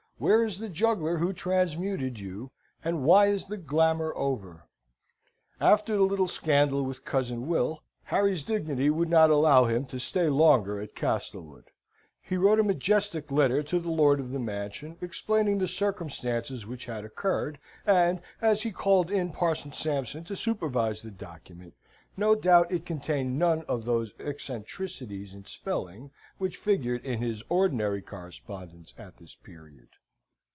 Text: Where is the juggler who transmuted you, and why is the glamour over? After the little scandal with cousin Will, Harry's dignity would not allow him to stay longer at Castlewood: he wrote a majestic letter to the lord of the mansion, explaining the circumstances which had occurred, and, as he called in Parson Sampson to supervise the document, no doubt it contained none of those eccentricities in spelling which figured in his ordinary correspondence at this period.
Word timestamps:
Where 0.21 0.43
is 0.43 0.59
the 0.59 0.69
juggler 0.69 1.17
who 1.17 1.33
transmuted 1.33 2.19
you, 2.19 2.51
and 2.85 3.01
why 3.01 3.25
is 3.29 3.47
the 3.47 3.57
glamour 3.57 4.13
over? 4.15 4.67
After 5.59 5.95
the 5.95 6.03
little 6.03 6.27
scandal 6.27 6.85
with 6.85 7.03
cousin 7.05 7.47
Will, 7.47 7.81
Harry's 8.03 8.43
dignity 8.43 8.91
would 8.91 9.09
not 9.09 9.31
allow 9.31 9.65
him 9.65 9.83
to 9.87 9.99
stay 9.99 10.27
longer 10.29 10.79
at 10.79 10.93
Castlewood: 10.93 11.71
he 12.21 12.37
wrote 12.37 12.59
a 12.59 12.63
majestic 12.63 13.31
letter 13.31 13.63
to 13.63 13.79
the 13.79 13.89
lord 13.89 14.19
of 14.19 14.29
the 14.29 14.37
mansion, 14.37 14.95
explaining 15.01 15.57
the 15.57 15.67
circumstances 15.67 16.67
which 16.67 16.85
had 16.85 17.03
occurred, 17.03 17.57
and, 17.87 18.21
as 18.43 18.61
he 18.61 18.69
called 18.71 19.09
in 19.09 19.31
Parson 19.31 19.73
Sampson 19.73 20.23
to 20.25 20.35
supervise 20.35 21.01
the 21.01 21.09
document, 21.09 21.73
no 22.15 22.35
doubt 22.35 22.71
it 22.71 22.85
contained 22.85 23.39
none 23.39 23.63
of 23.63 23.85
those 23.85 24.11
eccentricities 24.19 25.33
in 25.33 25.45
spelling 25.45 26.11
which 26.37 26.57
figured 26.57 27.03
in 27.03 27.23
his 27.23 27.41
ordinary 27.49 28.03
correspondence 28.03 28.93
at 28.99 29.17
this 29.17 29.33
period. 29.33 29.87